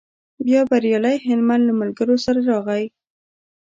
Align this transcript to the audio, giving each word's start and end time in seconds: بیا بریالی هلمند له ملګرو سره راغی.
بیا 0.45 0.61
بریالی 0.69 1.17
هلمند 1.27 1.63
له 1.67 1.73
ملګرو 1.81 2.15
سره 2.25 2.39
راغی. 2.49 2.83